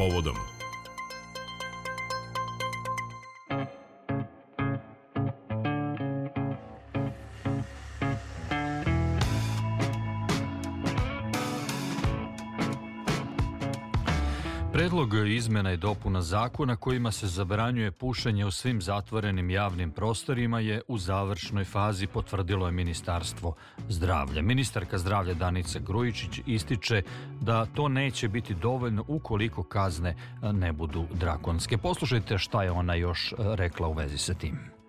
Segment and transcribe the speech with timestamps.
[0.00, 0.59] povodom.
[15.10, 20.82] Predlog izmena i dopuna zakona kojima se zabranjuje pušenje u svim zatvorenim javnim prostorima je
[20.88, 23.54] u završnoj fazi, potvrdilo je Ministarstvo
[23.88, 24.42] zdravlja.
[24.42, 27.02] Ministarka zdravlja Danica Grujičić ističe
[27.40, 30.16] da to neće biti dovoljno ukoliko kazne
[30.52, 31.78] ne budu drakonske.
[31.78, 34.79] Poslušajte šta je ona još rekla u vezi sa tim.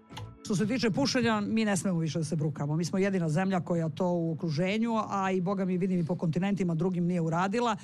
[0.52, 2.76] Što se tiče pušenja, mi ne smemo više da se brukamo.
[2.76, 6.16] Mi smo jedina zemlja koja to u okruženju, a i boga mi vidim i po
[6.16, 7.76] kontinentima drugim nije uradila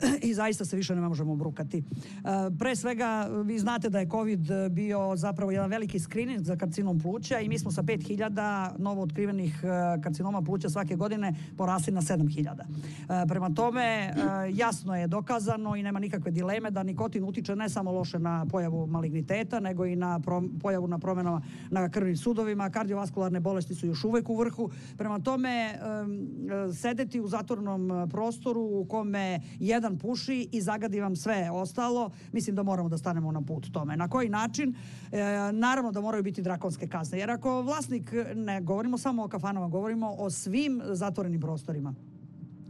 [0.28, 1.78] i zaista se više ne možemo brukati.
[1.78, 1.82] E,
[2.58, 7.40] pre svega, vi znate da je COVID bio zapravo jedan veliki screening za karcinom pluća
[7.40, 12.48] i mi smo sa 5000 novo otkrivenih e, karcinoma pluća svake godine porasli na 7000.
[12.50, 14.14] E, prema tome,
[14.52, 18.86] jasno je dokazano i nema nikakve dileme da nikotin utiče ne samo loše na pojavu
[18.86, 20.20] maligniteta, nego i na
[20.62, 24.70] pojavu na promenama na krvnim sudovima, kardiovaskularne bolesti su još uvek u vrhu.
[24.96, 25.78] Prema tome,
[26.80, 32.56] sedeti u zatvornom prostoru u kome jedan jedan puši i zagadi vam sve ostalo, mislim
[32.56, 33.96] da moramo da stanemo na put tome.
[33.96, 34.74] Na koji način?
[35.12, 39.68] E, naravno da moraju biti drakonske kazne, jer ako vlasnik, ne govorimo samo o kafanama,
[39.68, 41.94] govorimo o svim zatvorenim prostorima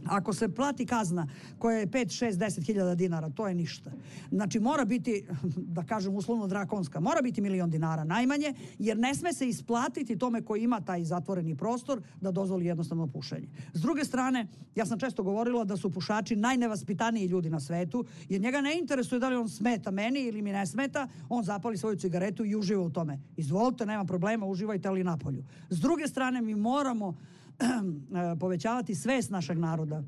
[0.05, 1.27] Ako se plati kazna
[1.59, 3.91] koja je 5, 6, 10 hiljada dinara, to je ništa.
[4.31, 5.25] Znači mora biti,
[5.55, 10.41] da kažem uslovno drakonska, mora biti milion dinara najmanje, jer ne sme se isplatiti tome
[10.41, 13.47] koji ima taj zatvoreni prostor da dozvoli jednostavno pušenje.
[13.73, 18.41] S druge strane, ja sam često govorila da su pušači najnevaspitaniji ljudi na svetu, jer
[18.41, 21.95] njega ne interesuje da li on smeta meni ili mi ne smeta, on zapali svoju
[21.95, 23.19] cigaretu i uživa u tome.
[23.37, 25.43] Izvolite, nema problema, uživajte ali napolju.
[25.69, 27.15] S druge strane, mi moramo
[28.39, 30.03] povećavati svest našeg naroda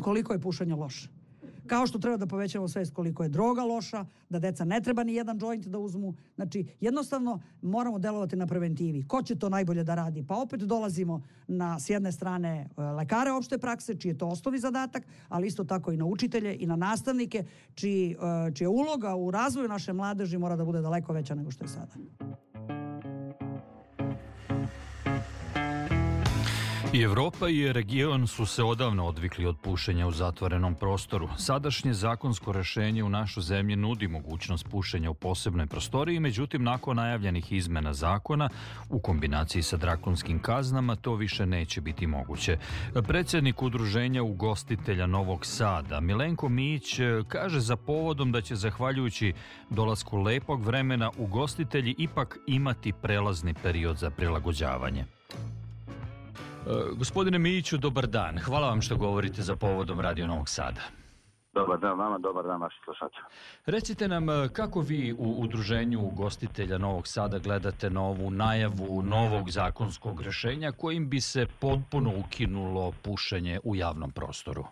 [0.00, 1.08] koliko je pušenje loše.
[1.70, 5.14] Kao što treba da povećamo svest koliko je droga loša, da deca ne treba ni
[5.14, 6.14] jedan joint da uzmu.
[6.34, 9.02] Znači, jednostavno moramo delovati na preventivi.
[9.08, 10.24] Ko će to najbolje da radi?
[10.26, 14.58] Pa opet dolazimo na, s jedne strane, e, lekare opšte prakse, čiji je to osnovni
[14.58, 19.30] zadatak, ali isto tako i na učitelje i na nastavnike, čiji, e, čija uloga u
[19.30, 21.94] razvoju naše mladeži mora da bude daleko veća nego što je sada.
[26.92, 31.28] I Evropa i region su se odavno odvikli od pušenja u zatvorenom prostoru.
[31.38, 37.52] Sadašnje zakonsko rešenje u našoj zemlji nudi mogućnost pušenja u posebnoj prostoriji, međutim nakon najavljenih
[37.52, 38.48] izmena zakona
[38.88, 42.58] u kombinaciji sa drakonskim kaznama to više neće biti moguće.
[43.08, 49.32] Predsednik udruženja ugostitelja Novog Sada Milenko Mić kaže za povodom da će zahvaljujući
[49.70, 55.19] dolasku lepog vremena ugostitelji ipak imati prelazni period za prilagođavanje.
[56.66, 58.38] E, gospodine Mijiću, dobar dan.
[58.38, 60.80] Hvala vam što govorite za povodom Radio Novog Sada.
[61.52, 63.20] Dobar dan vama, dobar dan vaši slušači.
[63.66, 69.50] Recite nam e, kako vi u udruženju gostitelja Novog Sada gledate na ovu najavu novog
[69.50, 74.64] zakonskog rešenja kojim bi se potpuno ukinulo pušenje u javnom prostoru?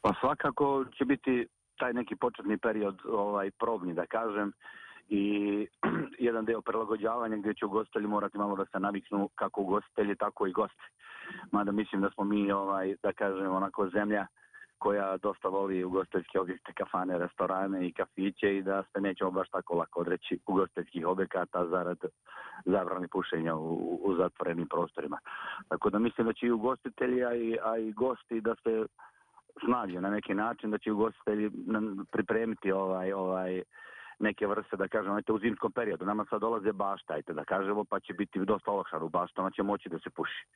[0.00, 1.46] Pa svakako će biti
[1.78, 4.52] taj neki početni period ovaj probni da kažem
[5.08, 5.66] i
[6.26, 10.52] jedan deo prilagođavanja gdje će ugostitelji morati malo da se naviknu kako ugostitelji tako i
[10.52, 10.82] gosti.
[11.52, 14.26] Mada mislim da smo mi ovaj da kažem onako zemlja
[14.78, 19.74] koja dosta voli ugostiteljske objekte, kafane, restorane i kafiće i da se nećemo baš tako
[19.74, 21.98] lako odreći ugostiteljskih objekata zarad
[22.64, 25.18] zabrani pušenja u, u zatvorenim prostorima.
[25.68, 28.86] Tako da mislim da će i ugostitelji, a i, a i gosti da se
[29.64, 31.50] snađe na neki način, da će ugostitelji
[32.12, 33.62] pripremiti ovaj, ovaj,
[34.18, 36.04] neke vrste, da kažemo, ajte u zimskom periodu.
[36.04, 39.62] Nama sad dolaze bašta, ajte da kažemo, pa će biti dosta olakšano u baštama, će
[39.62, 40.46] moći da se puši.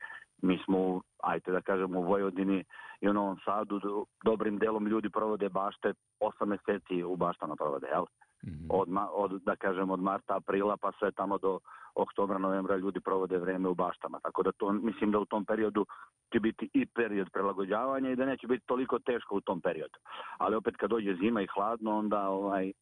[0.42, 2.64] Mi smo, ajte da kažemo, u Vojvodini
[3.00, 3.80] i u Novom Sadu,
[4.24, 8.04] dobrim delom ljudi provode bašte, 8 meseci u baštama provode, jel?
[8.46, 8.66] Mm -hmm.
[8.70, 11.58] od, od, da kažem, od marta, aprila, pa sve tamo do
[11.94, 14.20] oktobra, novembra ljudi provode vreme u baštama.
[14.22, 15.86] Tako da to, mislim da u tom periodu
[16.32, 19.98] će biti i period prelagođavanja i da neće biti toliko teško u tom periodu.
[20.38, 22.72] Ali opet kad dođe zima i hladno, onda ovaj,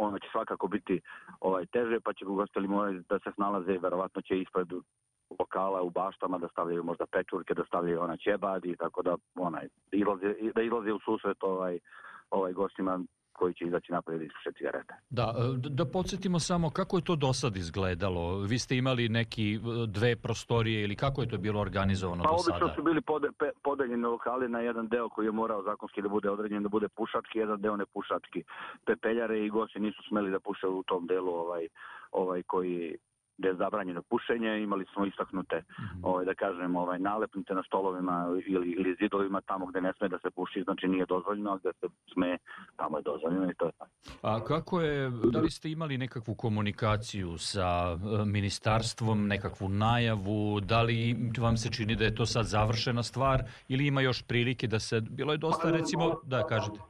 [0.00, 1.00] ono će svakako biti
[1.40, 4.68] ovaj teže, pa će ugostitelji morati da se snalaze, verovatno će ispred
[5.38, 10.34] lokala u baštama da stavljaju možda pečurke, da stavljaju ona ćebadi, tako da onaj, ilaze,
[10.54, 11.78] da ilaze u susret ovaj,
[12.30, 13.00] ovaj gostima
[13.40, 14.94] koji će izaći napred i ispuše cigarete.
[15.10, 18.22] Da, e, da podsjetimo samo kako je to do sad izgledalo.
[18.50, 22.38] Vi ste imali neki e, dve prostorije ili kako je to bilo organizovano pa, do
[22.38, 22.58] sada?
[22.58, 26.02] Pa obično su bili pode, pe, podeljeni lokali na jedan deo koji je morao zakonski
[26.02, 28.42] da bude određen, da bude pušački, jedan deo ne pušački.
[28.86, 31.68] Pepeljare i gosti nisu smeli da puše u tom delu ovaj,
[32.12, 32.96] ovaj koji
[33.40, 36.00] gde je zabranjeno pušenje, imali smo istaknute, mm -hmm.
[36.02, 38.16] ovaj, da kažem, ovaj, nalepnice na stolovima
[38.46, 41.86] ili, ili zidovima tamo gde ne sme da se puši, znači nije dozvoljeno, gde se
[42.12, 42.38] sme,
[42.76, 43.90] tamo je dozvoljeno i to je tako.
[44.22, 50.82] A kako je, da li ste imali nekakvu komunikaciju sa e, ministarstvom, nekakvu najavu, da
[50.82, 54.78] li vam se čini da je to sad završena stvar ili ima još prilike da
[54.78, 56.89] se, bilo je dosta recimo, da kažete.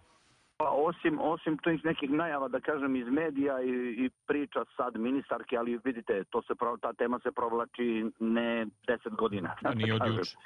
[0.61, 3.71] Pa osim, osim tih nekih najava, da kažem, iz medija i,
[4.05, 9.55] i priča sad ministarke, ali vidite, to se, ta tema se provlači ne 10 godina.
[9.65, 10.37] A nije od juče.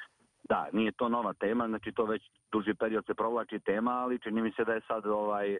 [0.43, 4.41] Da, nije to nova tema, znači to već duži period se provlači tema, ali čini
[4.41, 5.57] mi se da je sad ovaj,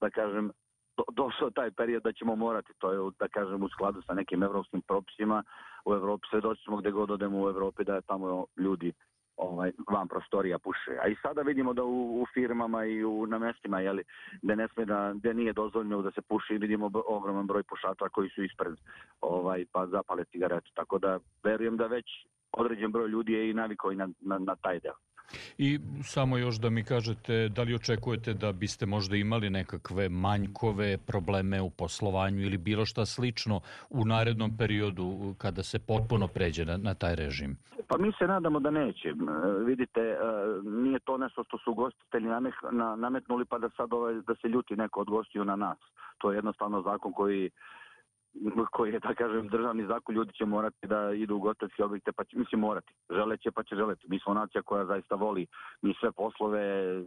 [0.00, 0.50] da kažem,
[0.96, 4.42] do, došao taj period da ćemo morati, to je da kažem u skladu sa nekim
[4.42, 5.42] evropskim propisima,
[5.84, 8.92] u Evropi svedoći smo gde god odemo u Evropi da je tamo ljudi
[9.64, 10.98] ovaj, van prostorija puše.
[11.02, 14.04] A i sada vidimo da u, u firmama i u, na mestima jeli,
[14.42, 18.28] gde, ne sme da, gde nije dozvoljeno da se puši, vidimo ogroman broj pušača koji
[18.28, 18.74] su ispred
[19.20, 20.70] ovaj, pa zapale cigaretu.
[20.74, 22.06] Tako da verujem da već
[22.52, 24.94] određen broj ljudi je i navikao i na, na, na taj deo.
[25.58, 30.98] I samo još da mi kažete, da li očekujete da biste možda imali nekakve manjkove,
[30.98, 33.60] probleme u poslovanju ili bilo šta slično
[33.90, 37.56] u narednom periodu kada se potpuno pređe na, na taj režim?
[37.88, 39.12] Pa mi se nadamo da neće.
[39.66, 40.18] Vidite,
[40.64, 42.28] nije to nešto što su gostitelji
[42.96, 45.78] nametnuli pa da sad ovaj, da se ljuti neko od gostiju na nas.
[46.18, 47.50] To je jednostavno zakon koji
[48.76, 52.24] koji je, da kažem, državni zakon, ljudi će morati da idu u gotovski objekte, pa
[52.24, 52.92] će, mislim, morati.
[53.10, 54.06] Želeće, pa će želeti.
[54.08, 55.46] Mi smo nacija koja zaista voli.
[55.82, 56.64] Mi sve poslove,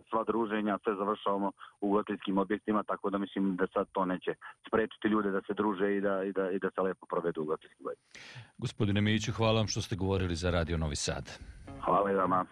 [0.09, 1.51] sva druženja, sve završavamo
[1.81, 4.33] u gotovskim objektima, tako da mislim da sad to neće
[4.68, 7.45] sprečiti ljude da se druže i da, i da, i da se lepo provedu u
[7.45, 8.24] gotovskim objektima.
[8.57, 11.25] Gospodine Mijiću, hvala vam što ste govorili za Radio Novi Sad.
[11.85, 12.45] Hvala i vama.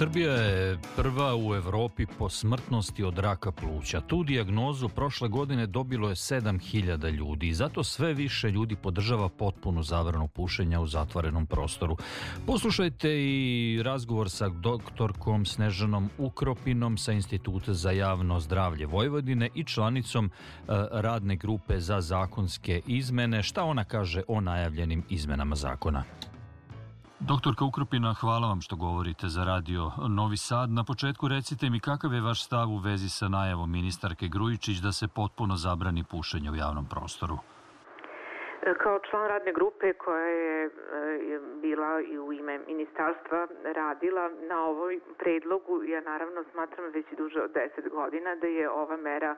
[0.00, 4.00] Srbija je prva u Evropi po smrtnosti od raka pluća.
[4.00, 9.82] Tu dijagnozu prošle godine dobilo je 7000 ljudi i zato sve više ljudi podržava potpunu
[9.82, 11.96] zabranu pušenja u zatvorenom prostoru.
[12.46, 20.26] Poslušajte i razgovor sa doktorkom Snežanom Ukropinom sa Instituta za javno zdravlje Vojvodine i članicom
[20.26, 20.30] e,
[20.90, 23.42] radne grupe za zakonske izmene.
[23.42, 26.04] Šta ona kaže o najavljenim izmenama zakona?
[27.20, 30.70] Doktorka Ukropina, hvala vam što govorite za radio Novi Sad.
[30.70, 34.92] Na početku recite mi kakav je vaš stav u vezi sa najavom ministarke Grujičić da
[34.92, 37.38] se potpuno zabrani pušenje u javnom prostoru?
[38.60, 40.70] Kao član radne grupe koja je
[41.62, 47.52] bila i u ime ministarstva radila na ovoj predlogu, ja naravno smatram već duže od
[47.52, 49.36] 10 godina da je ova mera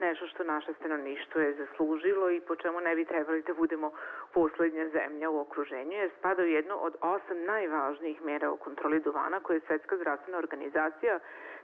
[0.00, 3.92] nešto što naše stanovništvo je zaslužilo i po čemu ne bi trebali da budemo
[4.32, 9.40] poslednja zemlja u okruženju, jer spada u jednu od osam najvažnijih mera o kontroli duvana
[9.40, 11.18] koje je Svetska zdravstvena organizacija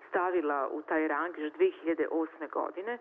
[0.08, 2.50] stavila u taj rang još 2008.
[2.50, 2.98] godine,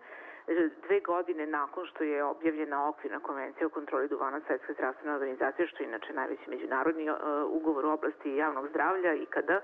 [0.86, 5.82] dve godine nakon što je objavljena okvirna konvencija o kontroli duvana Svetske zdravstvene organizacije, što
[5.82, 7.16] je inače najveći međunarodni uh,
[7.48, 9.60] ugovor u oblasti javnog zdravlja i kada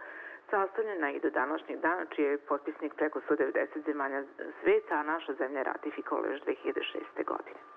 [0.51, 4.23] sastavljena i do današnjeg dana, čiji je potpisnik preko 190 zemalja
[4.63, 7.25] sveta, a naša zemlja ratifikovala još 2006.
[7.27, 7.76] godine.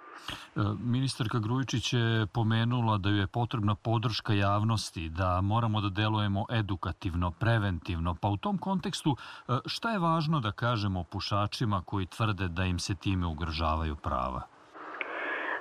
[0.55, 0.61] E,
[0.95, 8.15] ministarka Grujičić je pomenula da je potrebna podrška javnosti, da moramo da delujemo edukativno, preventivno.
[8.21, 12.79] Pa u tom kontekstu, e, šta je važno da kažemo pušačima koji tvrde da im
[12.79, 14.41] se time ugrožavaju prava?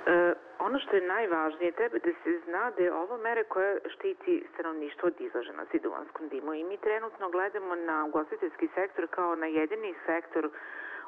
[0.07, 4.45] E, ono što je najvažnije, treba da se zna da je ovo mere koja štiti
[4.53, 9.93] stanovništvo od izloženosti duvanskom dimu i mi trenutno gledamo na ugostiteljski sektor kao na jedini
[10.05, 10.49] sektor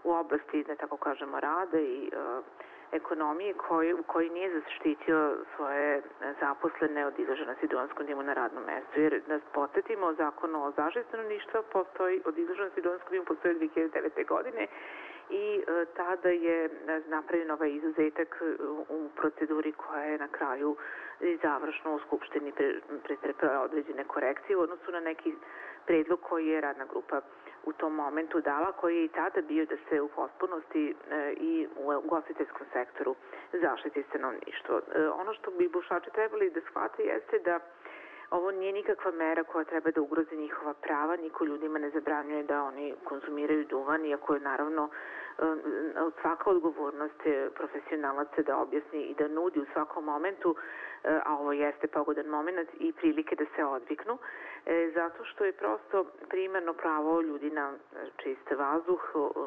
[0.04, 2.44] u oblasti, da tako kažemo, rada i uh,
[2.92, 6.02] ekonomije koji, u koji nije zaštitio svoje
[6.40, 9.02] zaposlene od izloženosti duvanskom dimu na radnom mestu.
[9.02, 14.28] Jer da podsjetimo, zakon o zaštiti stanovništva postoji, od izloženosti duvanskom dimu postoji 2009.
[14.28, 14.68] godine
[15.30, 16.70] i e, tada je
[17.08, 18.42] napravljen ovaj izuzetak
[18.90, 20.76] u proceduri koja je na kraju
[21.42, 22.54] završno u Skupštini
[23.04, 25.34] pretrpela određene korekcije u odnosu na neki
[25.86, 27.22] predlog koji je radna grupa
[27.64, 31.68] u tom momentu dala, koji je i tada bio da se u potpunosti e, i
[31.78, 33.16] u ugostiteljskom sektoru
[33.62, 34.82] zaštiti stanovništvo.
[34.96, 37.60] E, ono što bi bušači trebali da shvate jeste da
[38.32, 42.64] Ovo nije nikakva mera koja treba da ugrozi njihova prava, niko ljudima ne zabranjuje da
[42.64, 44.90] oni konzumiraju duvan, iako je naravno
[46.22, 47.22] svaka odgovornost
[47.56, 50.58] profesionalaca da objasni i da nudi u svakom momentu, uh,
[51.04, 54.18] a ovo jeste pogodan moment i prilike da se odviknu,
[54.66, 57.74] e, zato što je prosto primarno pravo ljudi na
[58.18, 59.02] čist vazduh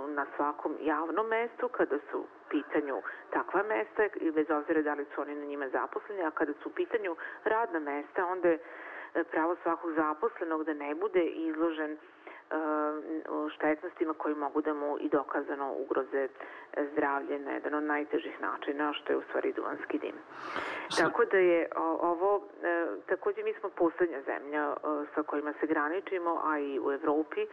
[0.09, 5.21] na svakom javnom mestu kada su pitanju takva mesta i bez obzira da li su
[5.21, 8.59] oni na njima zaposleni, a kada su u pitanju radna mesta, onda je
[9.15, 11.99] e, pravo svakog zaposlenog da ne bude izložen
[13.55, 16.29] štetnostima koji mogu da mu i dokazano ugroze
[16.93, 20.15] zdravlje na jedan od najtežih načina, što je u stvari duvanski dim.
[20.99, 21.69] Tako da je
[22.01, 24.77] ovo, e, takođe mi smo poslednja zemlja e,
[25.15, 27.47] sa kojima se graničimo, a i u Evropi,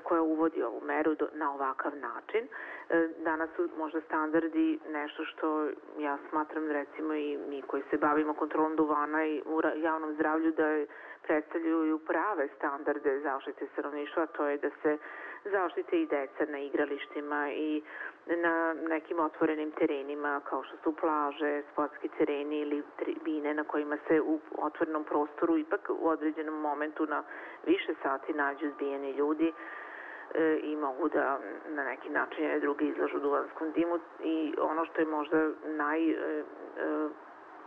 [0.00, 2.48] koja uvodi ovu meru na ovakav način.
[2.88, 8.34] E, danas su možda standardi nešto što ja smatram recimo i mi koji se bavimo
[8.34, 10.84] kontrolom duvana i u javnom zdravlju da
[11.22, 14.98] predstavljaju prave standarde zaštite stanovništva, to je da se
[15.44, 17.82] zaštite i deca na igralištima i
[18.26, 24.20] na nekim otvorenim terenima kao što su plaže, sportski tereni ili tribine na kojima se
[24.20, 27.22] u otvorenom prostoru ipak u određenom momentu na
[27.66, 29.52] više sati nađu zbijeni ljudi
[30.62, 31.38] i mogu da
[31.68, 36.44] na neki način drugi izlažu duvanskom dimu i ono što je možda naj e, e,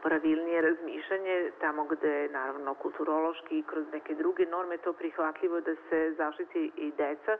[0.03, 5.75] pravilnije razmišljanje, tamo gde je naravno kulturološki i kroz neke druge norme to prihvatljivo da
[5.89, 7.37] se zaštiti i deca,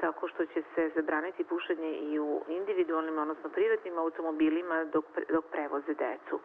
[0.00, 5.94] tako što će se zabraniti pušenje i u individualnim, odnosno privatnim automobilima dok, dok prevoze
[5.94, 6.40] decu.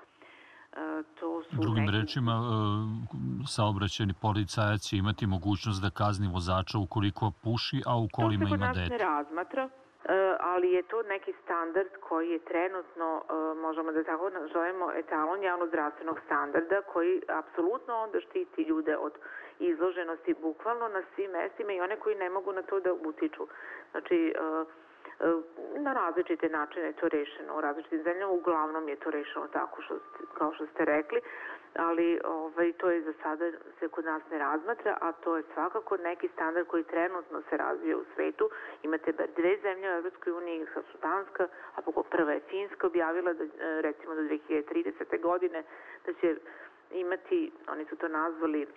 [0.74, 1.98] E, to su Drugim neki...
[1.98, 2.48] rečima, e,
[3.56, 8.68] saobraćeni policajac će imati mogućnost da kazni vozača ukoliko puši, a u kolima ima dete.
[8.68, 9.64] To se kod nas ne razmatra.
[9.70, 13.08] E, ali je to neki standard koji je trenutno,
[13.66, 19.14] možemo da tako nazovemo, etalon javnozdravstvenog standarda koji apsolutno onda štiti ljude od
[19.60, 23.44] izloženosti bukvalno na svim mestima i one koji ne mogu na to da utiču.
[23.92, 24.34] Znači,
[25.76, 30.00] na različite načine je to rešeno u različitim zemljama, uglavnom je to rešeno tako što,
[30.38, 31.22] kao što ste rekli,
[31.76, 35.98] ali ovaj, to je za sada se kod nas ne razmatra, a to je svakako
[35.98, 38.50] neki standard koji trenutno se razvija u svetu.
[38.84, 43.44] Imate bar dve zemlje u Evropskoj uniji, su Danska, a prva je Finska objavila da
[43.82, 45.22] recimo do 2030.
[45.22, 45.64] godine
[46.06, 46.36] da će
[46.92, 48.68] imati, oni su to nazvali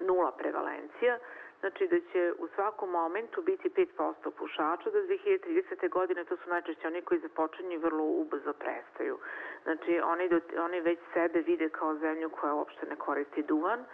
[0.00, 1.18] nula prevalencija,
[1.66, 5.88] znači da će u svakom momentu biti 5% pušača do 2030.
[5.88, 9.18] godine, to su najčešće oni koji započinju i vrlo ubrzo prestaju.
[9.64, 13.84] Znači oni, do, oni već sebe vide kao zemlju koja uopšte ne koristi duvan,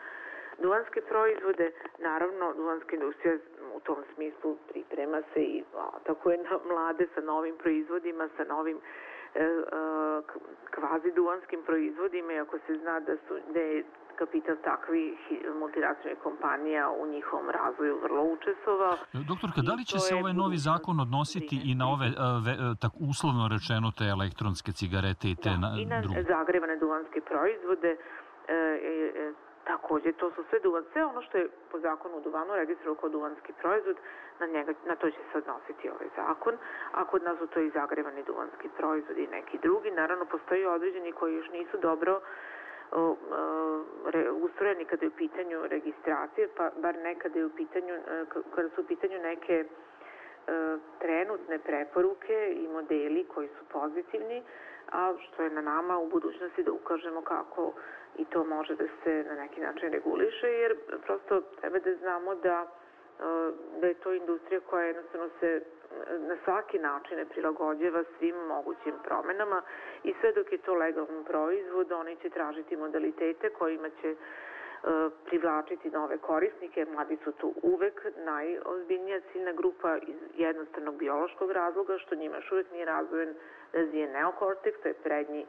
[0.59, 3.37] duvanske proizvode, naravno duvanska industrija
[3.75, 5.64] u tom smislu priprema se i
[6.05, 8.79] tako je na mlade sa novim proizvodima, sa novim
[9.35, 9.50] e, e,
[10.71, 13.85] kvazi duvanskim proizvodima, ako se zna da su da je
[14.16, 15.19] kapital takvih
[15.61, 18.97] multinacionalnih kompanija u njihovom razvoju vrlo učestvovao.
[19.12, 22.07] Doktorka, da li će se ovaj novi zakon odnositi i na ove,
[22.47, 22.52] ve,
[22.83, 26.23] tak uslovno rečeno, te elektronske cigarete i te da, na, i na druge?
[26.23, 27.90] zagrevane duvanske proizvode,
[28.49, 29.33] e, e,
[29.64, 33.09] Takođe, to su sve duvan, sve ono što je po zakonu o duvanu registrovao kao
[33.09, 33.97] duvanski proizvod,
[34.40, 36.54] na, njega, na to će se odnositi ovaj zakon,
[36.92, 39.90] a kod nas su to i zagrevani duvanski proizvodi i neki drugi.
[39.90, 42.21] Naravno, postoji određeni koji još nisu dobro
[44.43, 48.81] ustrojeni kada je u pitanju registracije, pa bar nekada je u pitanju, e, kada su
[48.81, 49.67] u pitanju neke e,
[50.99, 54.43] trenutne preporuke i modeli koji su pozitivni,
[54.93, 57.73] a što je na nama u budućnosti da ukažemo kako
[58.19, 62.67] i to može da se na neki način reguliše, jer prosto treba da znamo da,
[63.21, 63.23] e,
[63.81, 65.63] da je to industrija koja jednostavno se
[66.19, 69.63] na svaki način ne prilagođava svim mogućim promenama
[70.05, 74.17] i sve dok je to legalno proizvod, oni će tražiti modalitete kojima će e,
[75.25, 76.87] privlačiti nove korisnike.
[76.95, 82.73] Mladi su tu uvek najozbiljnija ciljna grupa iz jednostavnog biološkog razloga, što njima još uvek
[82.73, 83.35] nije razvojen
[83.73, 85.47] razvijen neokorteks, to je prednji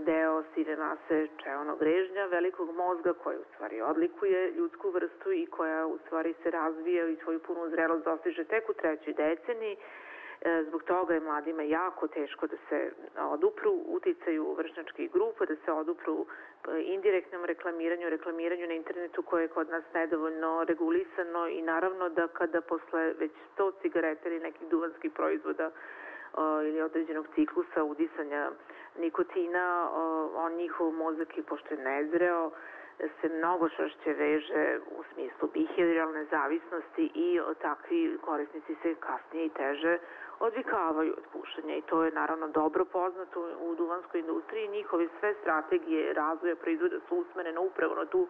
[0.00, 5.86] deo sive mase čeonog režnja, velikog mozga koja u stvari odlikuje ljudsku vrstu i koja
[5.86, 9.76] u stvari se razvija i svoju punu zrelost dostiže tek u trećoj deceniji.
[10.44, 15.72] E, zbog toga je mladima jako teško da se odupru uticaju vršnjačkih grupa, da se
[15.72, 16.26] odupru
[16.68, 22.28] e, indirektnom reklamiranju, reklamiranju na internetu koje je kod nas nedovoljno regulisano i naravno da
[22.28, 25.70] kada posle već 100 cigareta ili nekih duvanskih proizvoda
[26.66, 28.50] ili određenog ciklusa udisanja
[28.98, 29.90] nikotina,
[30.34, 32.50] on njihov mozak je pošto je nezreo,
[33.20, 39.98] se mnogo čvršće veže u smislu behavioralne zavisnosti i takvi korisnici se kasnije i teže
[40.40, 44.68] odvikavaju od pušenja i to je naravno dobro poznato u duvanskoj industriji.
[44.68, 48.28] Njihove sve strategije razvoja proizvoda su usmerene upravo na tu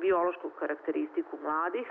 [0.00, 1.86] biološku karakteristiku mladih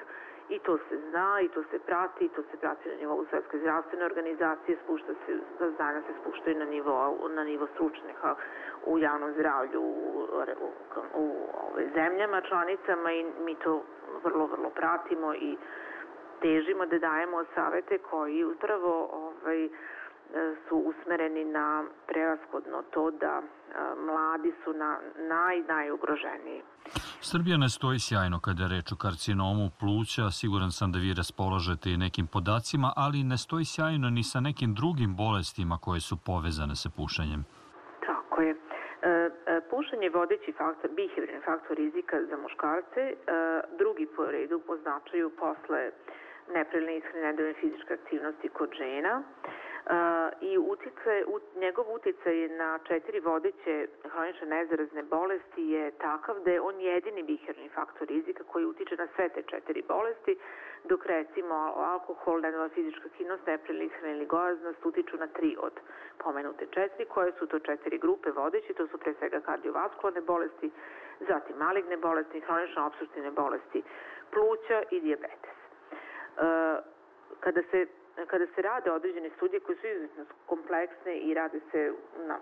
[0.50, 3.60] i to se zna i to se prati i to se prati na nivou Svetske
[3.60, 5.40] zdravstvene organizacije, spušta se,
[5.76, 8.36] znanja se spuštaju na nivo, na nivo stručnjaka
[8.86, 10.28] u javnom zdravlju u,
[10.62, 10.72] u,
[11.14, 11.26] u
[11.72, 13.84] ove, zemljama, članicama i mi to
[14.24, 15.58] vrlo, vrlo pratimo i
[16.42, 19.70] težimo da dajemo savete koji upravo ovaj,
[20.70, 23.42] su usmereni na prevaskodno to da
[24.06, 26.62] mladi su na naj, najugroženiji.
[27.22, 31.90] Srbija ne stoji sjajno kada je reč o karcinomu pluća, siguran sam da vi raspolažete
[31.92, 36.76] i nekim podacima, ali ne stoji sjajno ni sa nekim drugim bolestima koje su povezane
[36.76, 37.42] sa pušenjem.
[38.08, 38.52] Tako je.
[38.52, 43.16] E, e, pušenje je vodeći faktor, bihevrini faktor rizika za muškarce, e,
[43.80, 45.82] drugi po redu označaju posle
[46.56, 49.24] nepravilne ishrane nedovoljne fizičke aktivnosti kod žena
[50.42, 56.62] i utice, u, njegov uticaj na četiri vodeće hronične nezarazne bolesti je takav da je
[56.62, 60.38] on jedini biherni faktor rizika koji utiče na sve te četiri bolesti,
[60.84, 65.74] dok recimo alkohol, nedova fizička aktivnost, nepravilna ishrana ili gojaznost utiču na tri od
[66.18, 70.72] pomenute četiri, koje su to četiri grupe vodeće, to su pre svega kardiovaskularne bolesti,
[71.20, 73.84] zatim maligne bolesti, hronično obstruktivne bolesti
[74.34, 75.58] pluća i diabetes.
[77.40, 77.88] Kada se
[78.28, 81.94] kada se rade određene studije koje su izuzetno kompleksne i rade se
[82.28, 82.40] na,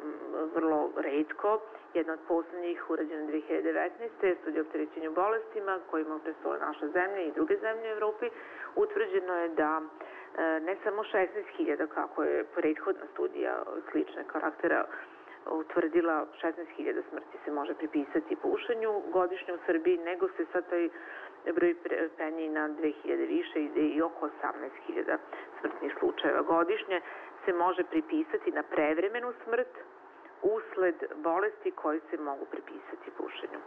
[0.55, 1.59] vrlo redko,
[1.93, 3.89] jedna od poslednjih urađena 2019.
[4.21, 8.29] je studija opterećenju bolestima kojima učestvovali naša zemlja i druge zemlje u Evropi.
[8.75, 14.85] Utvrđeno je da e, ne samo 16.000 kako je prethodna studija slične karaktera
[15.51, 20.89] utvrdila 16.000 smrti se može pripisati pušenju godišnje u Srbiji, nego se sad taj
[21.53, 21.75] broj
[22.17, 25.17] penji na 2000 više ide i oko 18.000
[25.59, 27.01] smrtnih slučajeva godišnje
[27.45, 29.73] se može pripisati na prevremenu smrt
[30.41, 33.59] usled bolesti koji se mogu pripisati pušenju.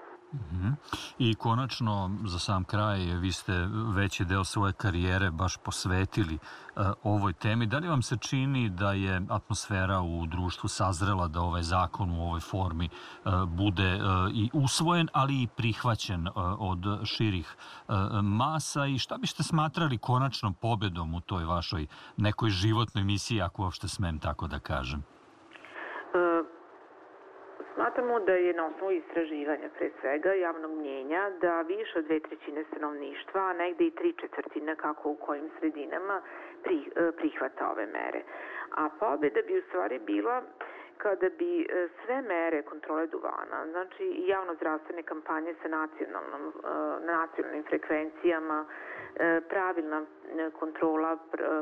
[1.19, 7.33] I konačno, za sam kraj, vi ste veći deo svoje karijere baš posvetili uh, ovoj
[7.33, 7.67] temi.
[7.67, 12.23] Da li vam se čini da je atmosfera u društvu sazrela da ovaj zakon u
[12.23, 14.03] ovoj formi uh, bude uh,
[14.35, 17.57] i usvojen, ali i prihvaćen od širih
[18.23, 23.89] masa i šta biste smatrali konačnom pobedom u toj vašoj nekoj životnoj misiji, ako uopšte
[23.89, 25.05] smem tako da kažem?
[27.91, 32.65] Smatramo da je na osnovu istraživanja, pre svega javnog mnjenja, da više od dve trećine
[32.65, 36.21] stanovništva, a negde i tri četvrtine kako u kojim sredinama
[36.65, 38.23] e, prihvata ove mere.
[38.71, 40.43] A pobeda bi u stvari bila
[40.99, 47.65] kada bi e, sve mere kontrole duvana, znači i javno-zdravstvene kampanje sa nacionalnom, e, nacionalnim
[47.65, 48.65] frekvencijama,
[49.49, 50.07] pravilna
[50.59, 51.19] kontrola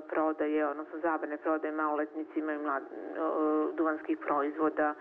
[0.08, 2.82] prodaje, odnosno zabane prodaje maloletnicima i mlad,
[3.76, 4.94] duvanskih proizvoda,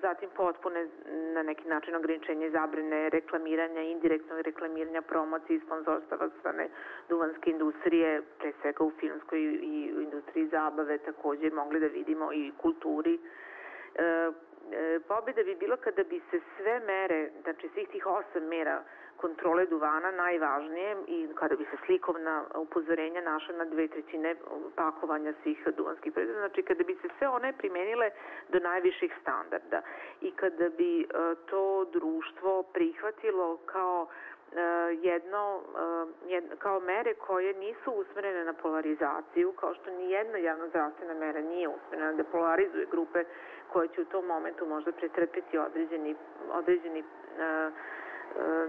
[0.00, 0.88] zatim potpune
[1.34, 6.68] na neki način ograničenje zabrane reklamiranja, indirektnog reklamiranja, promocije i sponzorstava strane
[7.08, 12.52] duvanske industrije, pre svega u filmskoj i u industriji zabave takođe mogli da vidimo i
[12.62, 13.18] kulturi.
[13.94, 18.82] E, e, pobjeda bi bilo kada bi se sve mere, znači svih tih osam mera
[19.24, 24.34] kontrole duvana najvažnije i kada bi se slikovna upozorenja našla na dve trećine
[24.76, 28.10] pakovanja svih duvanskih proizvoda, znači kada bi se sve one primenile
[28.48, 29.82] do najviših standarda.
[30.20, 31.06] I kada bi e,
[31.50, 34.60] to društvo prihvatilo kao e,
[35.10, 40.68] jedno, e, jedno, kao mere koje nisu usmerene na polarizaciju, kao što ni jedna javna
[40.68, 43.24] zdravstvena mera nije usmerena da polarizuje grupe
[43.72, 46.16] koje će u tom momentu možda pretrpiti određeni,
[46.52, 47.74] određeni uh,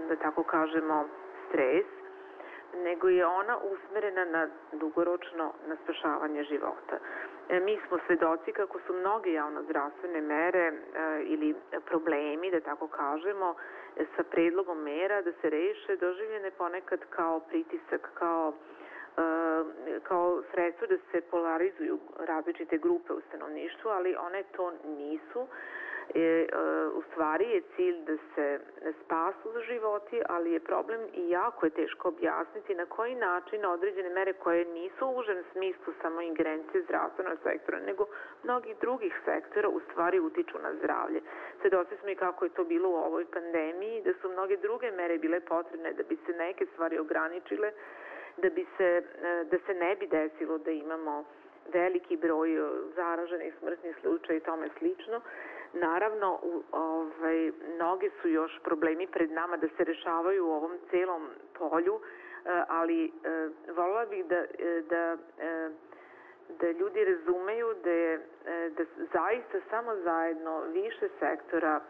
[0.08, 1.08] da tako kažemo,
[1.48, 1.86] stres,
[2.74, 6.98] nego je ona usmerena na dugoročno na spašavanje života.
[7.48, 10.72] E, mi smo svedoci kako su mnoge javnozdravstvene mere e,
[11.22, 13.54] ili problemi, da tako kažemo,
[14.16, 18.52] sa predlogom mera da se reše doživljene ponekad kao pritisak, kao
[19.16, 25.46] e, kao sredstvo da se polarizuju različite grupe u stanovništvu, ali one to nisu
[26.14, 26.46] E, e,
[26.94, 28.60] u stvari je cilj da se
[29.04, 34.32] spasu životi, ali je problem i jako je teško objasniti na koji način određene mere
[34.32, 38.06] koje nisu u užem smislu samo ingerencije zdravstvenog sektora, nego
[38.42, 41.20] mnogih drugih sektora u stvari utiču na zdravlje.
[41.60, 45.18] Svedoci smo i kako je to bilo u ovoj pandemiji, da su mnoge druge mere
[45.18, 47.72] bile potrebne da bi se neke stvari ograničile,
[48.36, 51.24] da bi se, e, da se ne bi desilo da imamo
[51.72, 52.48] veliki broj
[52.96, 55.20] zaraženih smrtnih slučaja i tome slično.
[55.72, 61.28] Naravno, u, ovaj, mnogi su još problemi pred nama da se rešavaju u ovom celom
[61.58, 63.10] polju, e, ali e,
[63.72, 65.16] volila bih da, e, da,
[66.60, 68.26] da ljudi razumeju da je
[68.76, 71.80] da zaista samo zajedno više sektora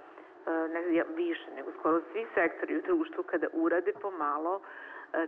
[0.47, 4.61] ne više, nego skoro svi sektori u društvu kada urade pomalo,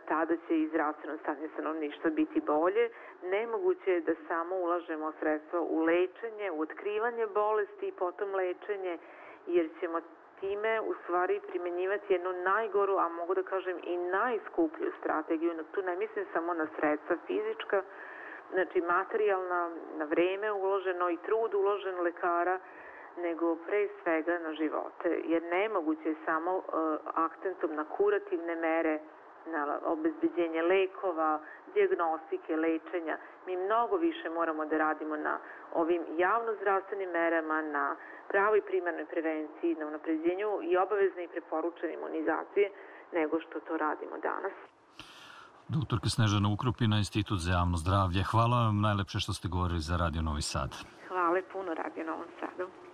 [0.08, 2.90] tada će i zdravstveno stanje stanovništva biti bolje.
[3.22, 8.98] Nemoguće je da samo ulažemo sredstva u lečenje, u otkrivanje bolesti i potom lečenje,
[9.46, 10.00] jer ćemo
[10.40, 15.64] time u stvari primenjivati jednu najgoru, a mogu da kažem i najskuplju strategiju.
[15.72, 17.82] Tu ne mislim samo na sredstva fizička,
[18.52, 22.58] znači materijalna, na vreme uloženo i trud uložen lekara,
[23.16, 25.20] nego pre svega na živote.
[25.24, 26.64] Jer nemoguće je samo uh,
[27.14, 28.98] akcentom na kurativne mere,
[29.46, 31.40] na obezbeđenje lekova,
[31.74, 33.16] diagnostike, lečenja.
[33.46, 35.38] Mi mnogo više moramo da radimo na
[35.74, 37.96] ovim javnozdravstvenim merama, na
[38.28, 42.70] pravoj primarnoj prevenciji, na unapređenju i obavezne i preporučene imunizacije,
[43.12, 44.52] nego što to radimo danas.
[45.68, 48.22] Doktorka Snežana Ukrupina, Institut za javno zdravlje.
[48.32, 50.70] Hvala vam najlepše što ste govorili za Radio Novi Sad.
[51.08, 52.87] Hvala puno Radio Novom Sadu.